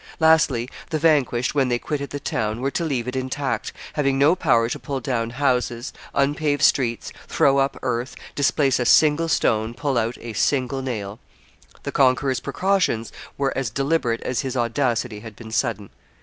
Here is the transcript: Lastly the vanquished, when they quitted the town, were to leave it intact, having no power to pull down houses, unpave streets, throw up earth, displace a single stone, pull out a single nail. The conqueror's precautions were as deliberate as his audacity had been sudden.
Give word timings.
Lastly 0.19 0.67
the 0.89 0.97
vanquished, 0.97 1.53
when 1.53 1.69
they 1.69 1.77
quitted 1.77 2.09
the 2.09 2.19
town, 2.19 2.59
were 2.59 2.71
to 2.71 2.83
leave 2.83 3.07
it 3.07 3.15
intact, 3.15 3.71
having 3.93 4.17
no 4.17 4.35
power 4.35 4.67
to 4.67 4.79
pull 4.79 4.99
down 4.99 5.29
houses, 5.29 5.93
unpave 6.15 6.63
streets, 6.63 7.11
throw 7.27 7.59
up 7.59 7.77
earth, 7.83 8.15
displace 8.33 8.79
a 8.79 8.85
single 8.87 9.29
stone, 9.29 9.75
pull 9.75 9.99
out 9.99 10.17
a 10.19 10.33
single 10.33 10.81
nail. 10.81 11.19
The 11.83 11.91
conqueror's 11.91 12.39
precautions 12.39 13.11
were 13.37 13.55
as 13.55 13.69
deliberate 13.69 14.21
as 14.21 14.41
his 14.41 14.57
audacity 14.57 15.19
had 15.19 15.35
been 15.35 15.51
sudden. 15.51 15.91